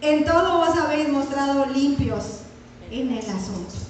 En 0.00 0.24
todo 0.24 0.58
vos 0.58 0.76
habéis 0.76 1.08
mostrado 1.08 1.66
limpios 1.66 2.40
en 2.90 3.12
el 3.12 3.18
asunto. 3.18 3.87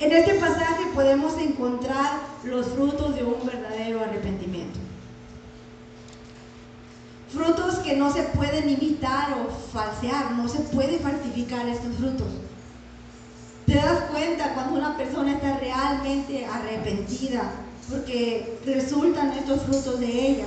En 0.00 0.12
este 0.12 0.34
pasaje 0.36 0.86
podemos 0.94 1.36
encontrar 1.36 2.20
los 2.42 2.68
frutos 2.68 3.14
de 3.14 3.22
un 3.22 3.34
verdadero 3.44 4.00
arrepentimiento. 4.00 4.78
Frutos 7.30 7.80
que 7.80 7.96
no 7.96 8.10
se 8.10 8.22
pueden 8.22 8.70
imitar 8.70 9.34
o 9.34 9.50
falsear, 9.72 10.32
no 10.32 10.48
se 10.48 10.60
puede 10.60 10.98
falsificar 11.00 11.68
estos 11.68 11.94
frutos. 11.96 12.28
Te 13.66 13.74
das 13.74 14.04
cuenta 14.10 14.54
cuando 14.54 14.78
una 14.78 14.96
persona 14.96 15.32
está 15.32 15.58
realmente 15.58 16.46
arrepentida, 16.46 17.42
porque 17.90 18.58
resultan 18.64 19.32
estos 19.32 19.62
frutos 19.64 20.00
de 20.00 20.28
ella. 20.28 20.46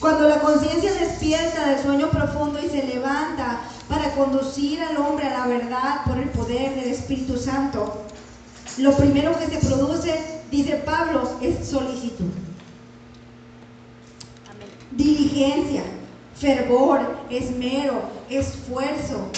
Cuando 0.00 0.28
la 0.28 0.40
conciencia 0.40 0.92
despierta 0.92 1.68
del 1.68 1.80
sueño 1.80 2.10
profundo 2.10 2.58
y 2.58 2.68
se 2.68 2.82
levanta 2.82 3.60
para 3.92 4.14
conducir 4.14 4.80
al 4.80 4.96
hombre 4.96 5.26
a 5.26 5.40
la 5.40 5.46
verdad 5.46 6.04
por 6.06 6.16
el 6.16 6.30
poder 6.30 6.74
del 6.76 6.92
Espíritu 6.92 7.36
Santo, 7.36 8.06
lo 8.78 8.96
primero 8.96 9.38
que 9.38 9.46
se 9.48 9.66
produce, 9.66 10.40
dice 10.50 10.76
Pablo, 10.76 11.38
es 11.42 11.68
solicitud, 11.68 12.30
Amén. 14.48 14.68
diligencia, 14.92 15.82
fervor, 16.34 17.00
esmero, 17.28 18.00
esfuerzo. 18.30 19.28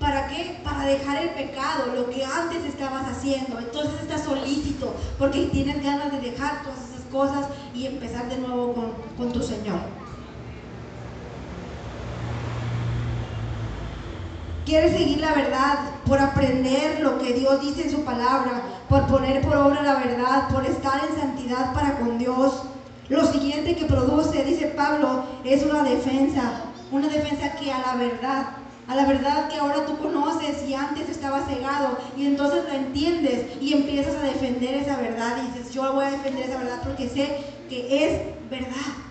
¿Para 0.00 0.26
qué? 0.26 0.58
Para 0.64 0.84
dejar 0.84 1.22
el 1.22 1.30
pecado, 1.30 1.94
lo 1.94 2.10
que 2.10 2.24
antes 2.24 2.64
estabas 2.64 3.06
haciendo. 3.08 3.56
Entonces 3.60 3.94
estás 4.02 4.24
solícito 4.24 4.94
porque 5.16 5.46
tienes 5.46 5.82
ganas 5.82 6.10
de 6.10 6.28
dejar 6.32 6.64
todas 6.64 6.80
esas 6.90 7.04
cosas 7.12 7.46
y 7.72 7.86
empezar 7.86 8.28
de 8.28 8.38
nuevo 8.38 8.74
con, 8.74 8.92
con 9.16 9.32
tu 9.32 9.42
Señor. 9.42 9.78
Quieres 14.66 14.94
seguir 14.94 15.20
la 15.20 15.32
verdad 15.32 15.78
por 16.04 16.18
aprender 16.18 17.00
lo 17.00 17.20
que 17.20 17.34
Dios 17.34 17.60
dice 17.60 17.84
en 17.84 17.90
su 17.92 18.02
palabra, 18.02 18.64
por 18.88 19.06
poner 19.06 19.40
por 19.40 19.56
obra 19.56 19.84
la 19.84 19.94
verdad, 19.94 20.48
por 20.48 20.66
estar 20.66 21.04
en 21.08 21.14
santidad 21.14 21.72
para 21.72 21.98
con 21.98 22.18
Dios. 22.18 22.64
Lo 23.08 23.24
siguiente 23.26 23.76
que 23.76 23.84
produce, 23.84 24.42
dice 24.42 24.66
Pablo, 24.66 25.22
es 25.44 25.62
una 25.62 25.84
defensa, 25.84 26.50
una 26.90 27.06
defensa 27.06 27.54
que 27.54 27.70
a 27.70 27.78
la 27.78 27.94
verdad, 27.94 28.48
a 28.88 28.96
la 28.96 29.04
verdad 29.04 29.46
que 29.46 29.56
ahora 29.56 29.86
tú 29.86 29.96
conoces 29.98 30.66
y 30.66 30.74
antes 30.74 31.08
estaba 31.10 31.42
cegado 31.42 31.96
y 32.16 32.26
entonces 32.26 32.64
la 32.64 32.74
entiendes 32.74 33.44
y 33.60 33.72
empiezas 33.72 34.16
a 34.16 34.22
defender 34.22 34.74
esa 34.74 34.96
verdad 34.96 35.36
y 35.36 35.46
dices, 35.46 35.72
yo 35.72 35.92
voy 35.92 36.06
a 36.06 36.10
defender 36.10 36.44
esa 36.44 36.58
verdad 36.58 36.80
porque 36.82 37.08
sé 37.08 37.36
que 37.68 38.04
es 38.04 38.18
verdad. 38.50 39.05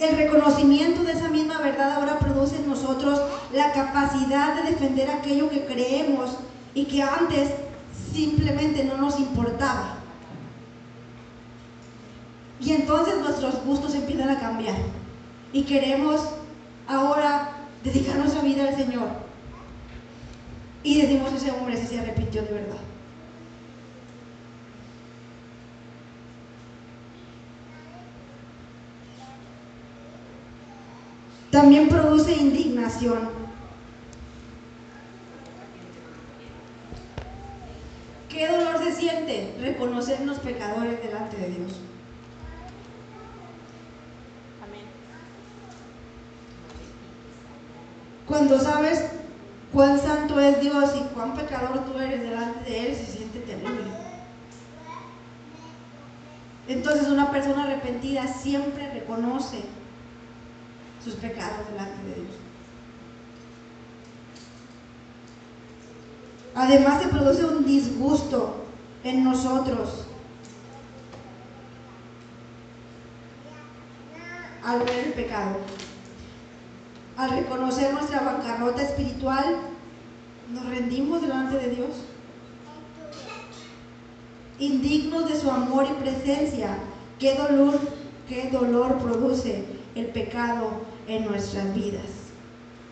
El 0.00 0.16
reconocimiento 0.16 1.04
de 1.04 1.12
esa 1.12 1.28
misma 1.28 1.58
verdad 1.58 1.92
ahora 1.92 2.18
produce 2.18 2.56
en 2.56 2.66
nosotros 2.66 3.20
la 3.52 3.70
capacidad 3.72 4.54
de 4.54 4.70
defender 4.70 5.10
aquello 5.10 5.50
que 5.50 5.66
creemos 5.66 6.38
y 6.74 6.86
que 6.86 7.02
antes 7.02 7.50
simplemente 8.14 8.82
no 8.84 8.96
nos 8.96 9.20
importaba. 9.20 9.96
Y 12.60 12.72
entonces 12.72 13.18
nuestros 13.18 13.62
gustos 13.64 13.94
empiezan 13.94 14.30
a 14.30 14.40
cambiar 14.40 14.76
y 15.52 15.64
queremos 15.64 16.30
ahora 16.88 17.50
dedicar 17.84 18.16
nuestra 18.16 18.40
vida 18.40 18.68
al 18.68 18.76
Señor. 18.76 19.08
Y 20.82 21.02
decimos 21.02 21.30
ese 21.34 21.50
hombre 21.50 21.76
si 21.76 21.86
se 21.86 22.00
arrepintió 22.00 22.42
de 22.42 22.52
verdad. 22.52 22.89
También 31.50 31.88
produce 31.88 32.32
indignación. 32.32 33.28
¿Qué 38.28 38.46
dolor 38.46 38.78
se 38.78 38.92
siente? 38.92 39.56
Reconocernos 39.60 40.38
pecadores 40.38 41.02
delante 41.02 41.36
de 41.36 41.48
Dios. 41.48 41.72
Amén. 44.62 44.84
Cuando 48.28 48.60
sabes 48.60 49.06
cuán 49.72 50.00
santo 50.00 50.38
es 50.38 50.60
Dios 50.60 50.94
y 50.96 51.14
cuán 51.14 51.34
pecador 51.34 51.84
tú 51.84 51.98
eres 51.98 52.20
delante 52.20 52.70
de 52.70 52.86
Él, 52.86 52.94
se 52.94 53.06
siente 53.06 53.40
terrible. 53.40 53.90
Entonces 56.68 57.08
una 57.08 57.32
persona 57.32 57.64
arrepentida 57.64 58.28
siempre 58.28 58.88
reconoce 58.92 59.64
sus 61.04 61.14
pecados 61.14 61.68
delante 61.70 62.02
de 62.08 62.14
Dios. 62.14 62.36
Además 66.54 67.02
se 67.02 67.08
produce 67.08 67.44
un 67.44 67.64
disgusto 67.64 68.56
en 69.04 69.24
nosotros 69.24 70.06
al 74.64 74.80
ver 74.80 75.06
el 75.06 75.12
pecado. 75.12 75.56
Al 77.16 77.30
reconocer 77.30 77.92
nuestra 77.92 78.20
bancarrota 78.20 78.82
espiritual, 78.82 79.56
nos 80.52 80.66
rendimos 80.66 81.22
delante 81.22 81.56
de 81.56 81.70
Dios. 81.76 81.90
Indignos 84.58 85.28
de 85.28 85.40
su 85.40 85.50
amor 85.50 85.86
y 85.88 86.02
presencia, 86.02 86.76
qué 87.18 87.34
dolor, 87.36 87.78
qué 88.28 88.50
dolor 88.50 88.98
produce 88.98 89.64
el 89.94 90.06
pecado 90.06 90.89
en 91.06 91.26
nuestras 91.26 91.74
vidas. 91.74 92.06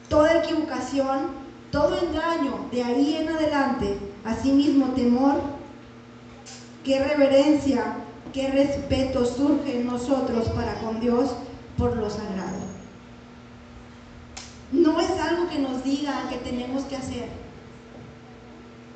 Toda 0.08 0.42
equivocación, 0.42 1.28
todo 1.70 1.98
engaño 1.98 2.66
de 2.72 2.82
ahí 2.82 3.16
en 3.16 3.28
adelante, 3.28 3.98
asimismo 4.24 4.94
temor, 4.94 5.40
qué 6.84 7.04
reverencia, 7.04 7.96
qué 8.32 8.50
respeto 8.50 9.24
surge 9.24 9.80
en 9.80 9.86
nosotros 9.86 10.48
para 10.50 10.74
con 10.80 11.00
Dios 11.00 11.34
por 11.76 11.96
lo 11.96 12.08
sagrado. 12.08 12.58
No 14.72 15.00
es 15.00 15.10
algo 15.10 15.48
que 15.48 15.58
nos 15.58 15.82
diga 15.84 16.28
que 16.28 16.36
tenemos 16.38 16.84
que 16.84 16.96
hacer, 16.96 17.28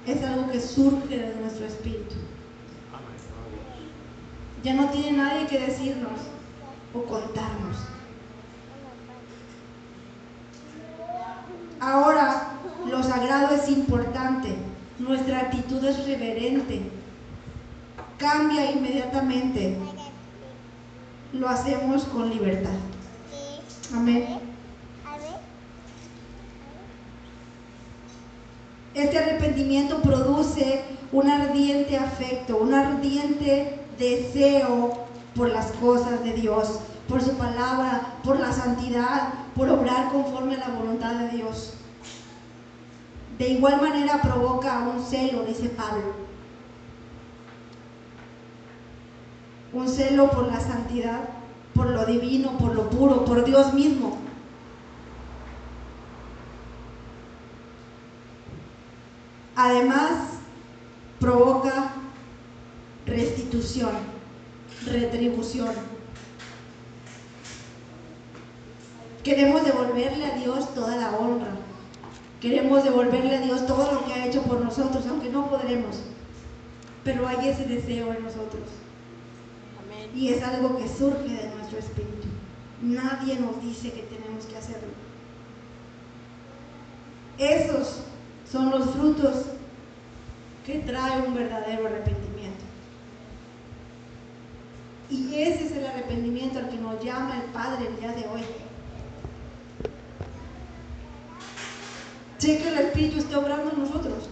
es 0.07 0.22
algo 0.22 0.51
que 0.51 0.61
surge 0.61 1.16
de 1.18 1.35
nuestro 1.40 1.66
espíritu. 1.66 2.16
Ya 4.62 4.75
no 4.75 4.90
tiene 4.90 5.18
nadie 5.18 5.46
que 5.46 5.59
decirnos 5.59 6.20
o 6.94 7.03
contarnos. 7.03 7.91
Ahora, 11.83 12.59
lo 12.88 13.03
sagrado 13.03 13.57
es 13.57 13.68
importante, 13.68 14.55
nuestra 15.01 15.40
actitud 15.40 15.85
es 15.85 16.07
reverente, 16.07 16.81
cambia 18.18 18.71
inmediatamente, 18.71 19.77
lo 21.33 21.49
hacemos 21.49 22.05
con 22.05 22.31
libertad. 22.31 22.71
Amén. 23.92 24.38
Este 28.95 29.18
arrepentimiento 29.18 30.03
produce 30.03 30.85
un 31.11 31.29
ardiente 31.29 31.99
afecto, 31.99 32.59
un 32.59 32.75
ardiente 32.75 33.81
deseo 33.99 35.07
por 35.35 35.49
las 35.49 35.73
cosas 35.73 36.23
de 36.23 36.33
Dios, 36.35 36.79
por 37.09 37.21
su 37.21 37.33
palabra, 37.33 38.18
por 38.23 38.38
la 38.38 38.53
santidad, 38.53 39.31
por 39.55 39.69
obrar 39.69 40.11
conforme 40.11 40.57
a 40.57 40.69
la 40.69 40.75
voluntad 40.75 41.15
de 41.15 41.37
Dios. 41.37 41.75
De 43.38 43.49
igual 43.49 43.81
manera 43.81 44.23
provoca 44.23 44.81
un 44.81 45.03
celo, 45.03 45.45
dice 45.45 45.69
Pablo. 45.69 46.15
Un 49.73 49.88
celo 49.88 50.31
por 50.31 50.47
la 50.47 50.61
santidad, 50.61 51.21
por 51.75 51.91
lo 51.91 52.05
divino, 52.05 52.59
por 52.59 52.75
lo 52.75 52.91
puro, 52.91 53.25
por 53.25 53.45
Dios 53.45 53.73
mismo. 53.75 54.19
Además, 59.57 60.38
provoca 61.19 61.93
restitución, 63.07 63.93
retribución. 64.87 66.02
Queremos 69.24 69.64
devolverle 69.64 70.26
a 70.26 70.35
Dios 70.37 70.74
toda 70.74 70.96
la 70.96 71.16
honra. 71.16 71.52
Queremos 72.40 72.82
devolverle 72.82 73.37
a 73.37 73.40
Dios 73.40 73.66
todo 73.66 73.92
lo 73.92 74.04
que 74.04 74.14
ha 74.14 74.26
hecho 74.26 74.42
por 74.42 74.61
nosotros, 74.61 75.06
aunque 75.06 75.28
no 75.28 75.48
podremos. 75.48 76.00
Pero 77.04 77.28
hay 77.28 77.48
ese 77.48 77.66
deseo 77.66 78.12
en 78.12 78.24
nosotros. 78.24 78.64
Amén. 79.85 80.11
Y 80.14 80.30
es 80.30 80.42
algo 80.42 80.76
que 80.76 80.88
surge 80.88 81.28
de 81.28 81.54
nuestro 81.54 81.78
espíritu. 81.78 82.28
Nadie 82.82 83.38
nos 83.38 83.62
dice 83.62 83.92
que 83.92 84.02
tenemos 84.02 84.44
que 84.46 84.56
hacerlo. 84.56 84.88
Esos 87.38 88.00
son 88.50 88.70
los 88.70 88.90
frutos 88.90 89.46
que 90.66 90.80
trae 90.80 91.22
un 91.22 91.35
verdadero 91.35 91.87
arrepentimiento. 91.87 92.64
Y 95.11 95.35
ese 95.35 95.66
es 95.66 95.72
el 95.72 95.87
arrepentimiento 95.87 96.58
al 96.58 96.70
que 96.70 96.76
nos 96.76 97.02
llama 97.04 97.37
el 97.37 97.50
Padre 97.52 97.87
el 97.87 98.00
día 98.00 98.12
de 98.12 98.26
hoy. 98.28 98.42
Sé 102.42 102.59
que 102.59 102.70
el 102.70 102.78
Espíritu 102.78 103.18
está 103.18 103.38
obrando 103.38 103.70
en 103.70 103.78
nosotros. 103.78 104.28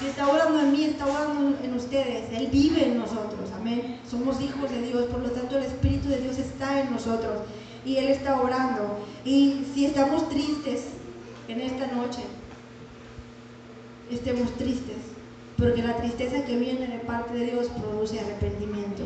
Si 0.00 0.06
está 0.06 0.26
obrando 0.26 0.58
en 0.58 0.72
mí, 0.72 0.84
está 0.84 1.04
obrando 1.04 1.54
en 1.62 1.74
ustedes. 1.74 2.32
Él 2.32 2.48
vive 2.50 2.86
en 2.86 2.96
nosotros. 2.96 3.50
Amén. 3.54 4.00
Somos 4.08 4.40
hijos 4.40 4.70
de 4.70 4.80
Dios. 4.80 5.04
Por 5.04 5.20
lo 5.20 5.30
tanto, 5.30 5.58
el 5.58 5.64
Espíritu 5.64 6.08
de 6.08 6.16
Dios 6.16 6.38
está 6.38 6.80
en 6.80 6.90
nosotros. 6.90 7.40
Y 7.84 7.98
Él 7.98 8.06
está 8.08 8.40
obrando. 8.40 9.00
Y 9.22 9.66
si 9.74 9.84
estamos 9.84 10.30
tristes 10.30 10.86
en 11.48 11.60
esta 11.60 11.88
noche, 11.88 12.20
estemos 14.10 14.50
tristes. 14.52 14.96
Porque 15.58 15.82
la 15.82 15.98
tristeza 15.98 16.42
que 16.46 16.56
viene 16.56 16.86
de 16.86 17.00
parte 17.00 17.34
de 17.34 17.50
Dios 17.50 17.66
produce 17.66 18.18
arrepentimiento. 18.18 19.02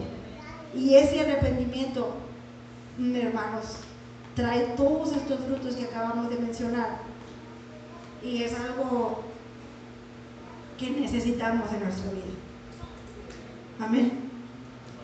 Y 0.72 0.94
ese 0.94 1.18
arrepentimiento, 1.18 2.14
hermanos, 2.96 3.64
trae 4.36 4.72
todos 4.76 5.16
estos 5.16 5.40
frutos 5.40 5.74
que 5.74 5.86
acabamos 5.86 6.30
de 6.30 6.38
mencionar 6.38 7.09
y 8.22 8.42
es 8.42 8.54
algo 8.54 9.22
que 10.78 10.90
necesitamos 10.90 11.72
en 11.72 11.84
nuestra 11.84 12.10
vida. 12.10 12.24
Amén. 13.80 14.12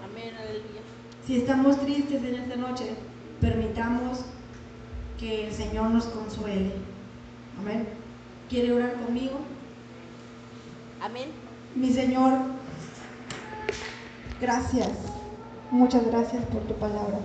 Amén, 0.04 0.34
aleluya. 0.34 0.80
Si 1.26 1.36
estamos 1.38 1.80
tristes 1.80 2.22
en 2.22 2.34
esta 2.34 2.56
noche, 2.56 2.94
permitamos 3.40 4.20
que 5.18 5.46
el 5.46 5.52
Señor 5.52 5.90
nos 5.90 6.04
consuele. 6.06 6.72
Amén. 7.58 7.88
¿Quiere 8.48 8.72
orar 8.72 8.94
conmigo? 9.04 9.40
Amén. 11.00 11.30
Mi 11.74 11.90
Señor, 11.90 12.32
gracias. 14.40 14.90
Muchas 15.70 16.06
gracias 16.06 16.44
por 16.46 16.62
tu 16.62 16.74
palabra. 16.74 17.18